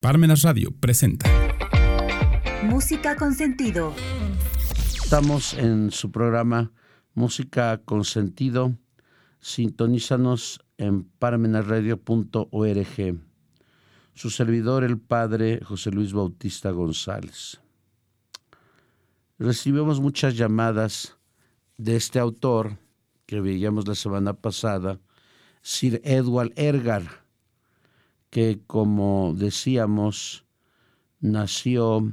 [0.00, 1.30] Parmenas Radio presenta
[2.64, 3.94] Música con sentido.
[4.94, 6.72] Estamos en su programa
[7.12, 8.78] Música con sentido.
[9.40, 13.20] Sintonízanos en parmenasradio.org.
[14.14, 17.60] Su servidor, el padre José Luis Bautista González.
[19.38, 21.18] Recibimos muchas llamadas
[21.76, 22.78] de este autor
[23.26, 24.98] que veíamos la semana pasada,
[25.60, 27.20] Sir Edward Ergar
[28.30, 30.46] que como decíamos,
[31.20, 32.10] nació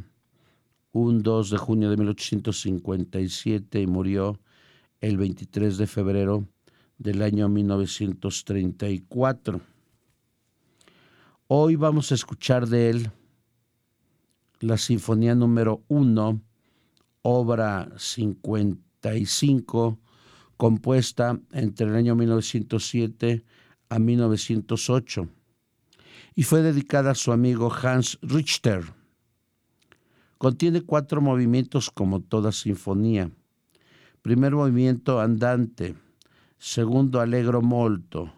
[0.91, 4.39] un 2 de junio de 1857 y murió
[4.99, 6.47] el 23 de febrero
[6.97, 9.61] del año 1934.
[11.45, 13.11] Hoy vamos a escuchar de él
[14.59, 16.41] la Sinfonía número 1,
[17.21, 19.99] obra 55,
[20.57, 23.43] compuesta entre el año 1907
[23.89, 25.29] a 1908
[26.37, 28.93] y fue dedicada a su amigo Hans Richter.
[30.37, 33.31] Contiene cuatro movimientos como toda sinfonía.
[34.21, 35.95] Primer movimiento andante,
[36.59, 38.31] segundo allegro molto,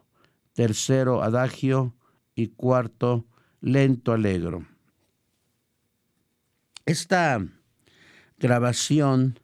[0.54, 1.94] tercero adagio
[2.36, 3.26] y cuarto
[3.60, 4.66] lento allegro.
[6.86, 7.46] Esta
[8.38, 9.38] grabación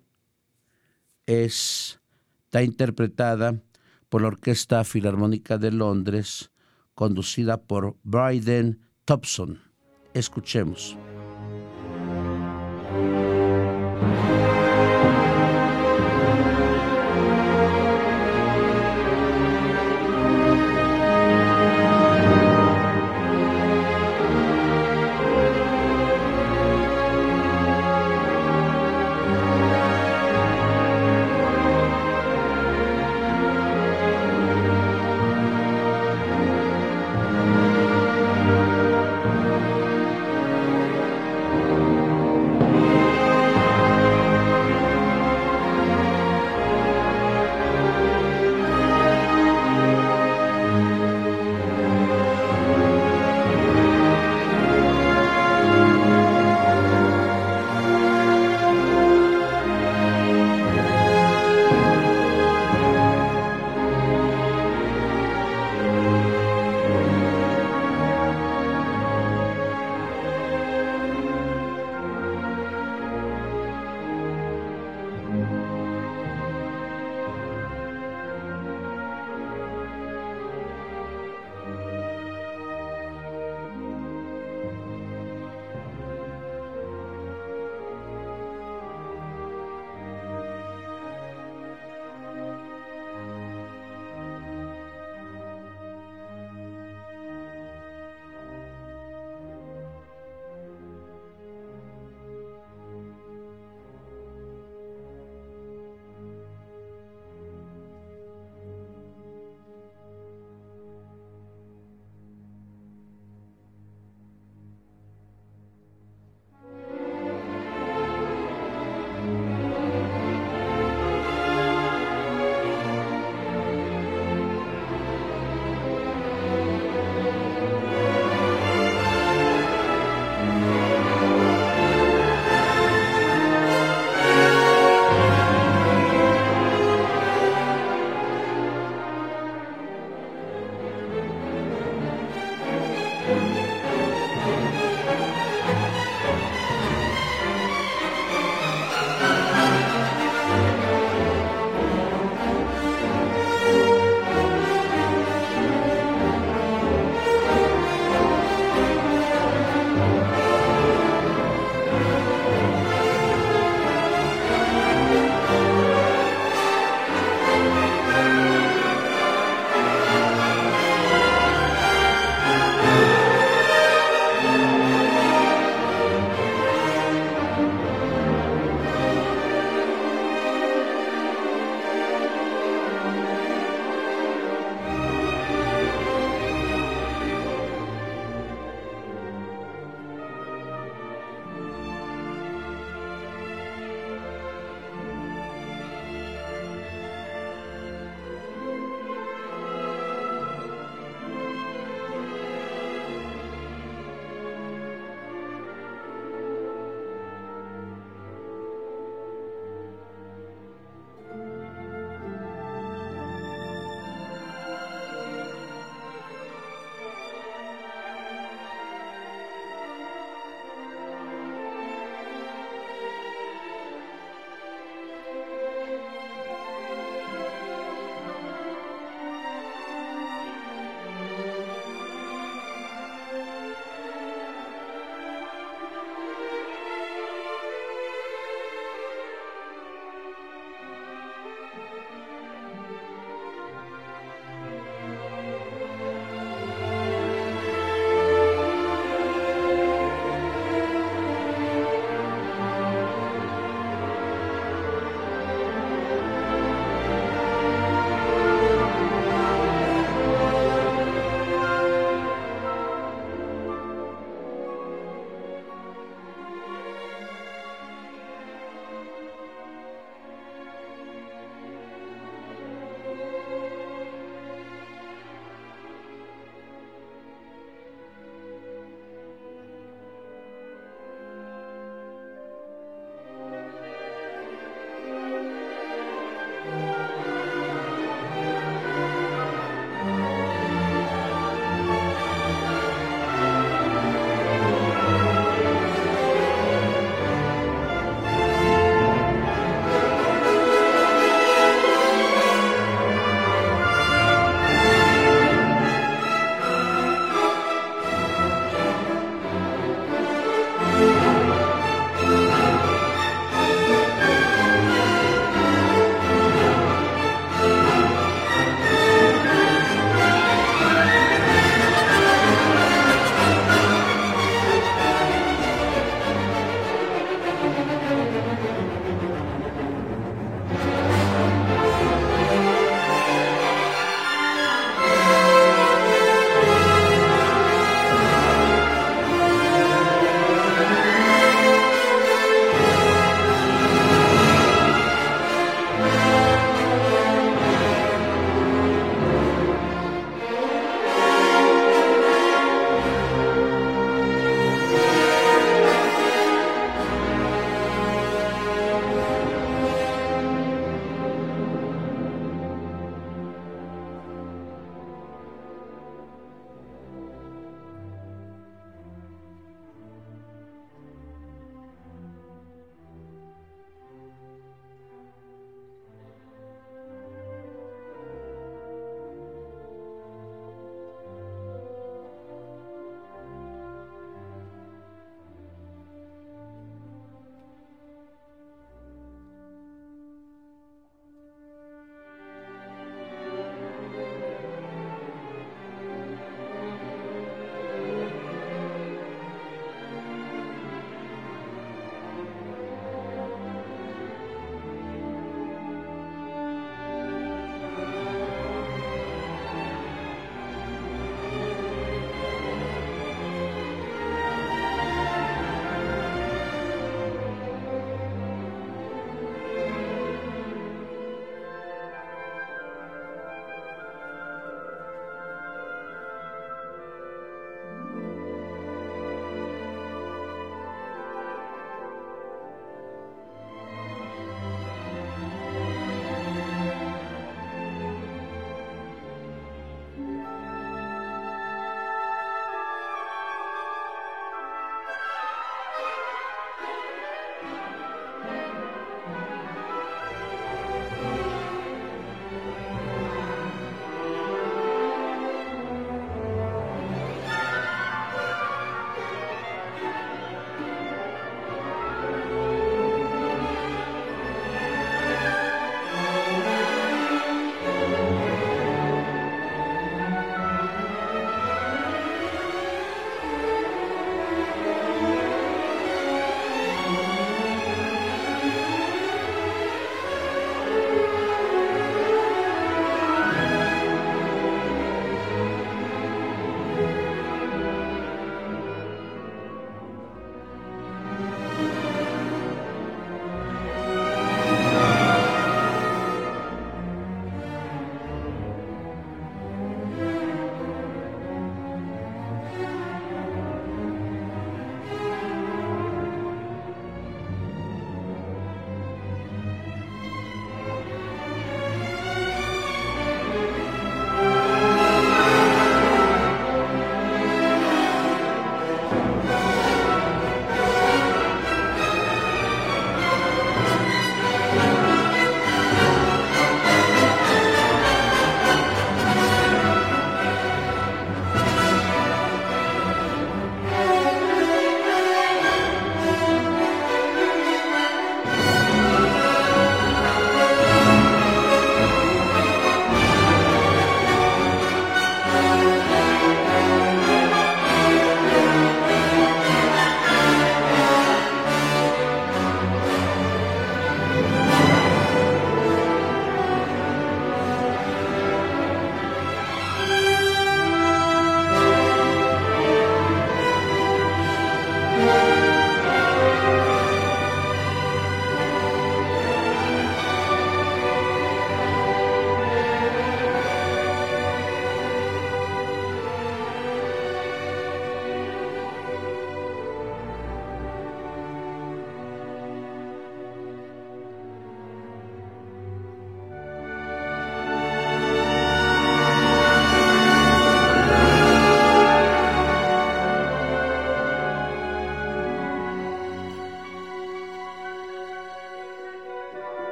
[1.26, 3.62] está interpretada
[4.08, 6.52] por la Orquesta Filarmónica de Londres
[6.96, 9.60] conducida por Bryden Thompson.
[10.14, 10.98] Escuchemos.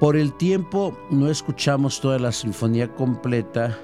[0.00, 3.78] Por el tiempo no escuchamos toda la sinfonía completa,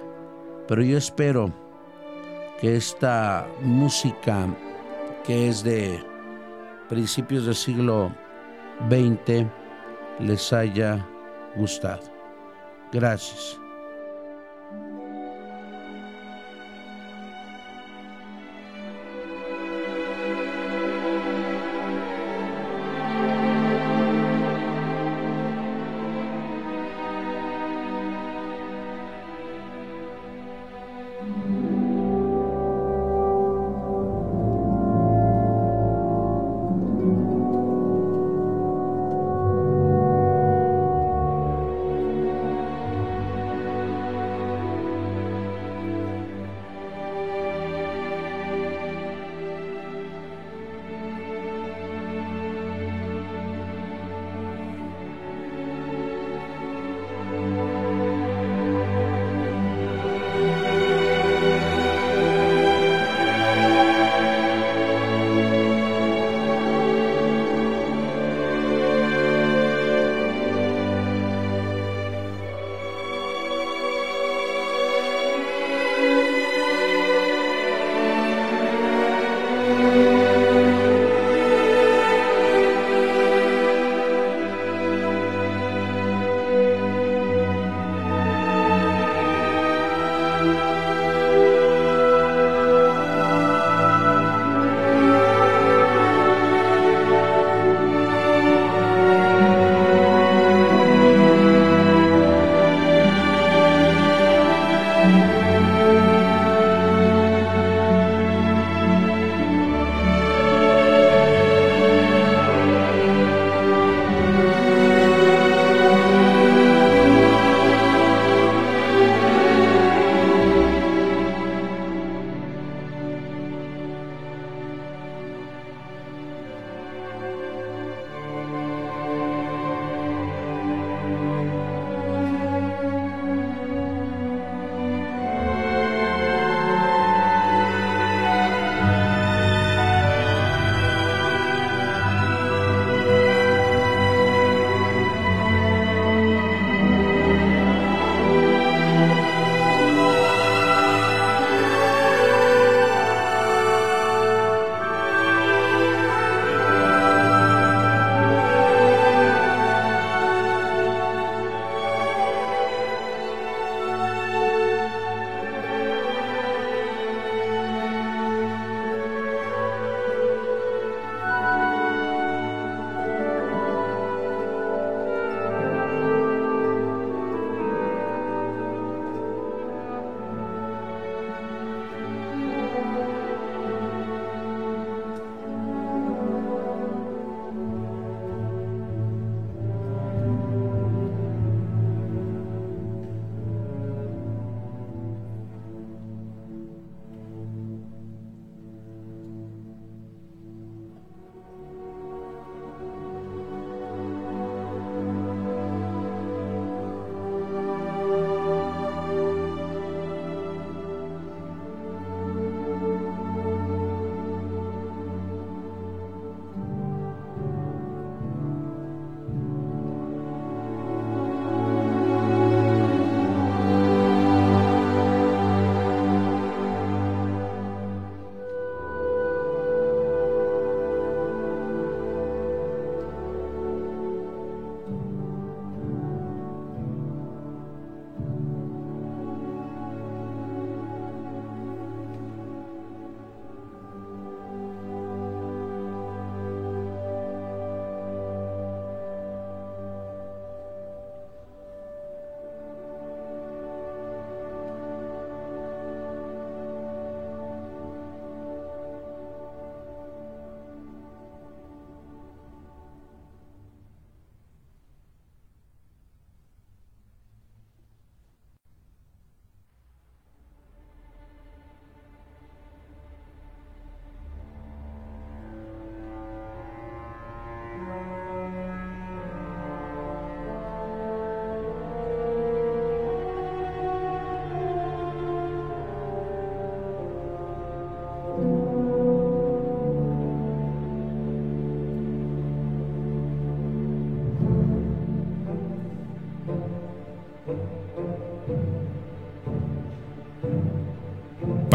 [0.67, 1.53] pero yo espero
[2.59, 4.49] que esta música
[5.25, 6.03] que es de
[6.89, 8.11] principios del siglo
[8.89, 9.47] XX
[10.19, 11.07] les haya
[11.55, 12.05] gustado.
[12.91, 13.61] Gracias.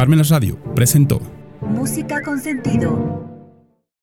[0.02, 1.22] Parmenas Radio presentó
[1.62, 3.21] Música con sentido.